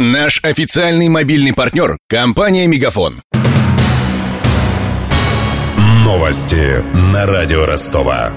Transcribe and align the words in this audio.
Наш 0.00 0.40
официальный 0.42 1.08
мобильный 1.08 1.52
партнер– 1.52 1.96
компания 2.08 2.66
«Мегафон». 2.66 3.20
Новости 6.04 6.82
на 7.12 7.26
радио 7.26 7.64
Ростова. 7.64 8.32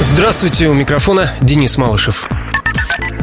Здравствуйте, 0.00 0.66
у 0.66 0.74
микрофона 0.74 1.30
Денис 1.40 1.76
Малышев. 1.76 2.28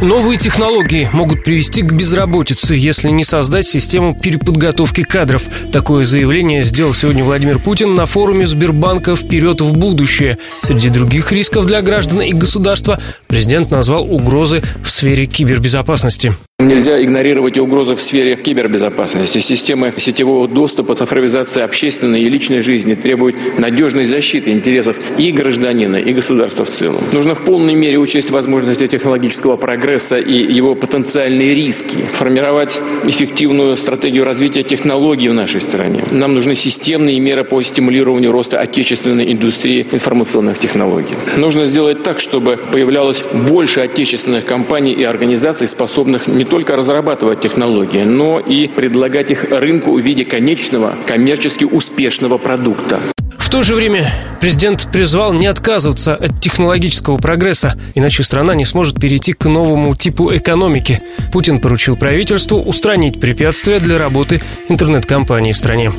Новые 0.02 0.38
технологии 0.38 1.10
могут 1.12 1.44
привести 1.44 1.82
к 1.82 1.92
безработице, 1.92 2.76
если 2.76 3.10
не 3.10 3.26
создать 3.26 3.66
систему 3.66 4.16
переподготовки 4.16 5.04
кадров. 5.04 5.44
Такое 5.74 6.06
заявление 6.06 6.64
сделал 6.64 6.94
сегодня 6.94 7.26
Владимир 7.26 7.60
Путин 7.60 7.94
на 7.94 8.06
форуме 8.06 8.48
Сбербанка 8.48 9.18
«Вперед 9.18 9.60
в 9.60 9.78
будущее». 9.78 10.38
Среди 10.62 10.90
других 10.90 11.34
рисков 11.34 11.66
для 11.66 11.82
граждан 11.82 12.22
и 12.22 12.32
государства 12.32 13.02
президент 13.28 13.70
назвал 13.70 14.04
угрозы 14.04 14.64
в 14.82 14.90
сфере 14.90 15.26
кибербезопасности. 15.26 16.34
Нельзя 16.60 17.04
игнорировать 17.04 17.58
угрозы 17.58 17.98
в 17.98 18.02
сфере 18.02 18.38
кибербезопасности. 18.38 19.40
Системы 19.40 19.94
сетевого 19.98 20.48
доступа, 20.48 20.96
цифровизация 20.96 21.66
общественной 21.66 22.22
и 22.22 22.30
личной 22.30 22.62
жизни 22.62 22.96
требуют 22.96 23.60
надежной 23.60 24.06
защиты 24.06 24.52
интересов 24.52 24.96
и 25.18 25.34
гражданина, 25.34 25.98
и 25.98 26.14
государства 26.14 26.64
в 26.64 26.70
целом. 26.70 27.04
Нужно 27.12 27.36
в 27.36 27.44
полной 27.44 27.76
мере 27.76 27.98
учесть 27.98 28.30
возможности 28.30 28.88
технологического 28.88 29.58
прогресса 29.58 30.18
и 30.18 30.32
его 30.32 30.76
потенциальные 30.76 31.56
риски, 31.56 31.98
формировать 31.98 32.80
эффективную 33.04 33.76
стратегию 33.76 34.24
развития 34.24 34.64
технологий 34.64 35.28
в 35.28 35.34
нашей 35.34 35.60
стране. 35.60 36.04
Нам 36.12 36.34
нужны 36.34 36.56
системные 36.56 37.20
меры 37.20 37.44
по 37.44 37.62
стимулированию 37.64 38.32
роста 38.32 38.62
отечественной 38.62 39.30
индустрии 39.34 39.86
информационных 39.92 40.58
технологий. 40.58 41.16
Нужно 41.36 41.66
сделать 41.66 42.02
так, 42.04 42.22
чтобы 42.22 42.58
появлялось 42.72 43.24
больше 43.50 43.82
отечественных 43.82 44.46
компаний 44.46 44.94
и 44.94 45.04
организаций, 45.04 45.68
способных 45.68 46.30
не 46.46 46.52
только 46.52 46.76
разрабатывать 46.76 47.42
технологии, 47.42 48.04
но 48.04 48.40
и 48.40 48.68
предлагать 48.68 49.32
их 49.32 49.46
рынку 49.50 49.94
в 49.94 50.00
виде 50.00 50.26
конечного 50.26 50.94
коммерчески 51.08 51.66
успешного 51.66 52.38
продукта. 52.38 53.00
В 53.40 53.50
то 53.50 53.64
же 53.64 53.74
время 53.74 54.14
президент 54.40 54.88
призвал 54.92 55.34
не 55.34 55.48
отказываться 55.48 56.16
от 56.16 56.40
технологического 56.40 57.18
прогресса, 57.18 57.80
иначе 57.96 58.24
страна 58.24 58.54
не 58.54 58.66
сможет 58.66 59.00
перейти 59.00 59.34
к 59.34 59.46
новому 59.46 59.96
типу 59.96 60.36
экономики. 60.36 61.02
Путин 61.32 61.60
поручил 61.60 61.98
правительству 61.98 62.60
устранить 62.60 63.20
препятствия 63.20 63.80
для 63.80 63.98
работы 63.98 64.40
интернет-компаний 64.70 65.54
в 65.54 65.58
стране. 65.58 65.92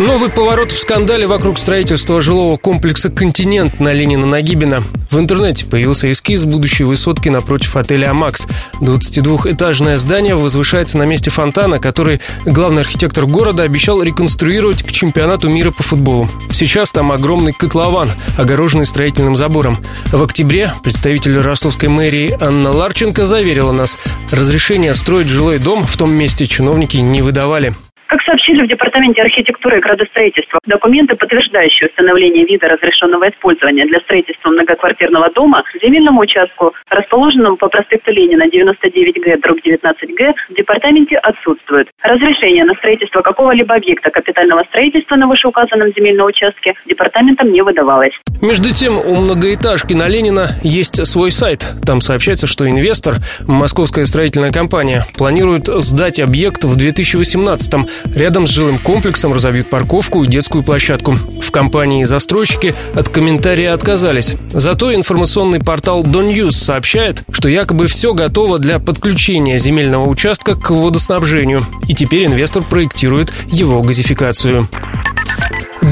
Новый 0.00 0.30
поворот 0.30 0.72
в 0.72 0.78
скандале 0.78 1.26
вокруг 1.26 1.58
строительства 1.58 2.22
жилого 2.22 2.56
комплекса 2.56 3.10
«Континент» 3.10 3.80
на 3.80 3.92
Ленина-Нагибина. 3.92 4.82
В 5.10 5.18
интернете 5.18 5.66
появился 5.66 6.10
эскиз 6.10 6.46
будущей 6.46 6.84
высотки 6.84 7.28
напротив 7.28 7.76
отеля 7.76 8.10
«Амакс». 8.10 8.46
22-этажное 8.80 9.98
здание 9.98 10.34
возвышается 10.34 10.96
на 10.96 11.02
месте 11.02 11.28
фонтана, 11.28 11.80
который 11.80 12.22
главный 12.46 12.80
архитектор 12.80 13.26
города 13.26 13.62
обещал 13.62 14.02
реконструировать 14.02 14.82
к 14.82 14.90
чемпионату 14.90 15.50
мира 15.50 15.70
по 15.70 15.82
футболу. 15.82 16.30
Сейчас 16.50 16.92
там 16.92 17.12
огромный 17.12 17.52
котлован, 17.52 18.12
огороженный 18.38 18.86
строительным 18.86 19.36
забором. 19.36 19.84
В 20.12 20.22
октябре 20.22 20.72
представитель 20.82 21.38
ростовской 21.38 21.90
мэрии 21.90 22.34
Анна 22.40 22.72
Ларченко 22.72 23.26
заверила 23.26 23.72
нас, 23.72 23.98
разрешение 24.30 24.94
строить 24.94 25.28
жилой 25.28 25.58
дом 25.58 25.86
в 25.86 25.94
том 25.98 26.10
месте 26.10 26.46
чиновники 26.46 26.96
не 26.96 27.20
выдавали. 27.20 27.74
Как 28.10 28.22
сообщили 28.22 28.62
в 28.64 28.66
Департаменте 28.66 29.22
архитектуры 29.22 29.78
и 29.78 29.80
градостроительства, 29.80 30.58
документы, 30.66 31.14
установления 31.14 31.86
установление 31.86 32.44
вида 32.44 32.66
разрешенного 32.66 33.28
использования 33.30 33.86
для 33.86 34.00
строительства 34.00 34.50
многоквартирного 34.50 35.30
дома 35.30 35.62
земельному 35.80 36.22
участку, 36.22 36.74
расположенному 36.88 37.56
по 37.56 37.68
проспекту 37.68 38.10
Ленина 38.10 38.48
99Г, 38.48 39.40
дробь 39.42 39.64
19Г, 39.64 40.34
в 40.48 40.54
департаменте 40.56 41.18
отсутствуют. 41.18 41.88
Разрешение 42.02 42.64
на 42.64 42.74
строительство 42.74 43.22
какого-либо 43.22 43.76
объекта 43.76 44.10
капитального 44.10 44.64
строительства 44.64 45.14
на 45.14 45.28
вышеуказанном 45.28 45.92
земельном 45.96 46.26
участке 46.26 46.74
департаментом 46.86 47.52
не 47.52 47.62
выдавалось. 47.62 48.14
Между 48.42 48.74
тем, 48.74 48.98
у 48.98 49.20
многоэтажки 49.20 49.94
на 49.94 50.08
Ленина 50.08 50.48
есть 50.64 51.06
свой 51.06 51.30
сайт. 51.30 51.64
Там 51.86 52.00
сообщается, 52.00 52.48
что 52.48 52.68
инвестор, 52.68 53.18
московская 53.46 54.04
строительная 54.04 54.50
компания, 54.50 55.04
планирует 55.16 55.68
сдать 55.68 56.18
объект 56.18 56.64
в 56.64 56.76
2018-м 56.76 57.86
Рядом 58.14 58.46
с 58.46 58.50
жилым 58.50 58.78
комплексом 58.78 59.32
разовьют 59.32 59.68
парковку 59.68 60.24
и 60.24 60.26
детскую 60.26 60.64
площадку. 60.64 61.16
В 61.42 61.50
компании 61.50 62.04
застройщики 62.04 62.74
от 62.94 63.08
комментария 63.08 63.72
отказались. 63.72 64.34
Зато 64.52 64.94
информационный 64.94 65.60
портал 65.60 66.04
News 66.04 66.52
сообщает, 66.52 67.24
что 67.30 67.48
якобы 67.48 67.86
все 67.86 68.14
готово 68.14 68.58
для 68.58 68.78
подключения 68.78 69.58
земельного 69.58 70.08
участка 70.08 70.54
к 70.54 70.70
водоснабжению. 70.70 71.64
И 71.88 71.94
теперь 71.94 72.26
инвестор 72.26 72.62
проектирует 72.62 73.32
его 73.50 73.82
газификацию. 73.82 74.68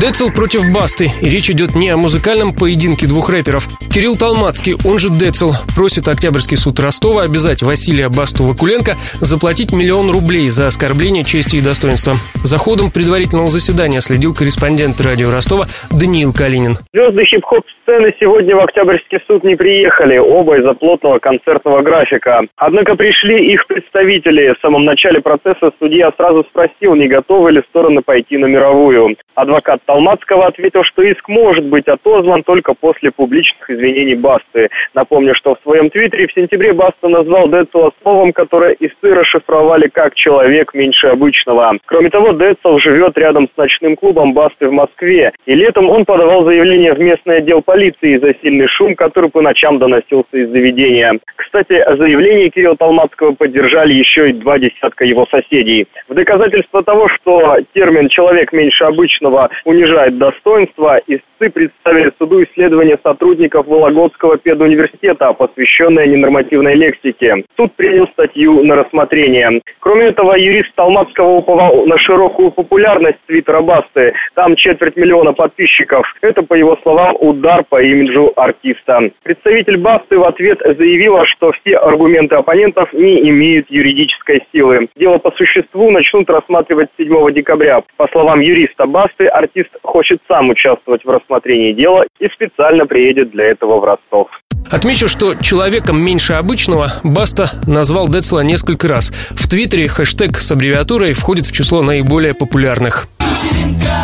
Децл 0.01 0.31
против 0.31 0.73
Басты. 0.73 1.11
И 1.21 1.29
речь 1.29 1.51
идет 1.51 1.75
не 1.75 1.91
о 1.91 1.97
музыкальном 1.97 2.55
поединке 2.55 3.09
двух 3.09 3.31
рэперов. 3.31 3.67
Кирилл 3.93 4.17
Талмацкий, 4.17 4.77
он 4.85 5.01
же 5.01 5.09
Децл, 5.11 5.55
просит 5.75 6.07
Октябрьский 6.07 6.57
суд 6.57 6.79
Ростова 6.79 7.23
обязать 7.23 7.63
Василия 7.63 8.09
Басту-Вакуленко 8.09 8.95
заплатить 9.21 9.73
миллион 9.73 10.11
рублей 10.11 10.51
за 10.51 10.69
оскорбление 10.69 11.25
чести 11.25 11.57
и 11.57 11.61
достоинства. 11.61 12.15
За 12.45 12.59
ходом 12.59 12.93
предварительного 12.93 13.49
заседания 13.49 14.01
следил 14.01 14.35
корреспондент 14.35 15.01
радио 15.01 15.33
Ростова 15.33 15.67
Даниил 15.91 16.33
Калинин. 16.33 16.77
Звезды 16.95 17.25
хип-хоп 17.25 17.65
сцены 17.83 18.15
сегодня 18.21 18.55
в 18.55 18.61
Октябрьский 18.61 19.19
суд 19.27 19.43
не 19.43 19.57
приехали, 19.57 20.17
оба 20.19 20.59
из-за 20.59 20.75
плотного 20.75 21.19
концертного 21.19 21.83
графика. 21.83 22.43
Однако 22.57 22.95
пришли 22.95 23.53
их 23.53 23.67
представители. 23.67 24.55
В 24.57 24.61
самом 24.63 24.85
начале 24.85 25.21
процесса 25.21 25.73
судья 25.81 26.13
сразу 26.17 26.47
спросил, 26.51 26.95
не 26.95 27.09
готовы 27.09 27.51
ли 27.51 27.63
стороны 27.71 28.03
пойти 28.03 28.37
на 28.39 28.47
мировую. 28.47 29.17
Адвокат 29.35 29.81
Талмацкого 29.88 30.47
ответил, 30.47 30.84
что 30.84 31.03
иск 31.03 31.26
может 31.28 31.65
быть 31.65 31.88
отозван 31.88 32.43
только 32.43 32.75
после 32.75 33.10
публичных 33.10 33.71
извинений 33.71 34.16
Басты. 34.16 34.69
Напомню, 34.93 35.34
что 35.34 35.54
в 35.54 35.60
своем 35.62 35.88
твиттере 35.88 36.26
в 36.26 36.32
сентябре 36.34 36.75
Баста 36.75 37.09
назвал 37.09 37.49
Децела 37.49 37.93
словом, 38.03 38.34
которое 38.34 38.72
исты 38.72 39.15
расшифровали 39.15 39.88
как 39.88 40.15
«человек 40.15 40.75
меньше 40.75 41.06
обычного». 41.06 41.78
Кроме 41.87 42.10
того, 42.10 42.32
Децел 42.32 42.78
живет 42.81 43.16
рядом 43.16 43.49
с 43.49 43.56
ночным 43.56 43.97
клубом 43.97 44.34
Басты 44.34 44.69
в 44.69 44.72
Москве. 44.72 45.32
И 45.47 45.54
летом 45.54 45.88
он 45.88 46.05
подавал 46.05 46.44
заявление 46.44 46.93
в 46.93 47.00
местный 47.00 47.38
отдел 47.38 47.62
полиции 47.62 48.19
за 48.19 48.34
сильный 48.43 48.69
шум, 48.69 48.94
который 48.94 49.31
по 49.31 49.41
ночам 49.41 49.78
доносился 49.78 50.37
из 50.37 50.50
заведения. 50.50 51.19
Кстати, 51.37 51.82
заявление 51.97 52.50
Кирилла 52.50 52.76
Талмацкого 52.76 53.32
поддержали 53.32 53.94
еще 53.94 54.28
и 54.28 54.32
два 54.34 54.59
десятка 54.59 55.06
его 55.06 55.26
соседей. 55.31 55.87
В 56.09 56.15
доказательство 56.15 56.82
того, 56.82 57.09
что 57.09 57.56
термин 57.72 58.10
«человек 58.10 58.53
меньше 58.53 58.84
обычного» 58.84 59.49
унижает 59.78 60.19
достоинство, 60.19 61.00
истцы 61.06 61.50
представили 61.50 62.12
суду 62.19 62.43
исследование 62.43 62.99
сотрудников 63.03 63.66
Вологодского 63.66 64.39
педуниверситета, 64.39 65.33
посвященное 65.33 66.06
ненормативной 66.06 66.75
лексике. 66.75 67.44
Суд 67.56 67.72
принял 67.75 68.09
статью 68.09 68.65
на 68.65 68.77
рассмотрение. 68.77 69.61
Кроме 69.81 70.06
этого, 70.06 70.34
юрист 70.34 70.75
Талмацкого 70.75 71.37
уповал 71.37 71.87
на 71.87 71.97
широкую 71.99 72.50
популярность 72.50 73.19
твиттера 73.27 73.61
Басты. 73.61 74.15
Там 74.34 74.56
четверть 74.56 74.97
миллиона 74.97 75.33
подписчиков. 75.33 76.06
Это, 76.22 76.43
по 76.43 76.55
его 76.55 76.77
словам, 76.83 77.17
удар 77.21 77.65
по 77.69 77.81
имиджу 77.81 78.33
артиста. 78.37 79.11
Представитель 79.22 79.77
Басты 79.77 80.19
в 80.19 80.25
ответ 80.25 80.59
заявила, 80.65 81.25
что 81.27 81.53
все 81.53 81.77
аргументы 81.77 82.34
оппонентов 82.34 82.93
не 82.93 83.28
имеют 83.28 83.71
юридической 83.71 84.44
силы. 84.53 84.88
Дело 84.97 85.19
по 85.19 85.31
существу 85.33 85.91
начнут 85.91 86.28
рассматривать 86.28 86.88
7 86.99 87.33
декабря. 87.33 87.83
По 87.97 88.09
словам 88.09 88.41
юриста 88.41 88.87
Басты, 88.87 89.27
артист 89.27 89.68
артист 89.69 89.83
хочет 89.83 90.21
сам 90.29 90.51
участвовать 90.51 91.05
в 91.05 91.09
рассмотрении 91.09 91.73
дела 91.73 92.05
и 92.19 92.29
специально 92.29 92.87
приедет 92.87 93.31
для 93.31 93.47
этого 93.47 93.81
в 93.81 93.84
Ростов. 93.84 94.29
Отмечу, 94.71 95.09
что 95.09 95.34
человеком 95.34 96.01
меньше 96.01 96.34
обычного 96.34 96.93
Баста 97.03 97.51
назвал 97.67 98.09
Децла 98.09 98.41
несколько 98.41 98.89
раз. 98.89 99.12
В 99.31 99.49
Твиттере 99.49 99.88
хэштег 99.88 100.38
с 100.38 100.50
аббревиатурой 100.53 101.15
входит 101.15 101.47
в 101.47 101.53
число 101.53 101.82
наиболее 101.82 102.35
популярных. 102.35 103.09
Вечеринка, 103.20 103.97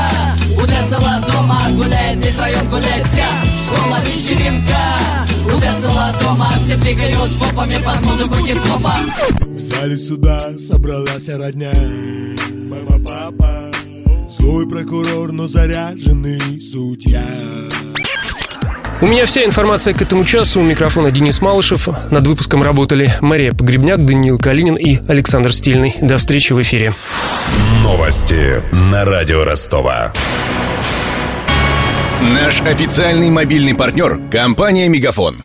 у 0.57 0.67
Децла 0.67 1.21
дома 1.29 1.59
гуляет, 1.73 2.17
весь 2.17 2.39
район 2.39 2.67
гуляет 2.71 3.05
вся 3.05 3.27
школа 3.67 3.99
вечеринка. 4.07 4.75
У 5.47 5.61
Децла 5.61 6.13
дома 6.23 6.47
все 6.57 6.77
двигают 6.77 7.31
попами 7.39 7.75
под 7.85 8.07
музыку 8.07 8.35
хип-хопа. 8.47 8.95
В 9.41 9.59
зале 9.59 9.99
сюда 9.99 10.39
собралась 10.59 11.29
родня, 11.29 11.73
мама, 12.71 13.05
папа. 13.05 13.65
Злой 14.39 14.69
прокурор, 14.69 15.31
но 15.31 15.47
заряженный 15.47 16.41
судья. 16.61 17.25
У 19.01 19.07
меня 19.07 19.27
вся 19.27 19.45
информация 19.45 19.95
к 19.95 20.03
этому 20.03 20.25
часу. 20.25 20.61
У 20.61 20.65
микрофона 20.65 21.13
Денис 21.13 21.41
Малышев. 21.41 21.89
Над 22.11 22.27
выпуском 22.27 22.61
работали 22.63 23.15
Мария 23.21 23.53
Погребняк, 23.53 24.05
Даниил 24.05 24.39
Калинин 24.39 24.75
и 24.75 24.99
Александр 25.07 25.53
Стильный. 25.53 25.95
До 26.01 26.19
встречи 26.19 26.53
в 26.53 26.61
эфире. 26.63 26.93
Новости 27.85 28.61
на 28.73 29.05
радио 29.05 29.45
Ростова. 29.45 30.13
Наш 32.21 32.61
официальный 32.63 33.31
мобильный 33.31 33.75
партнер– 33.75 34.21
компания 34.33 34.89
«Мегафон». 34.89 35.45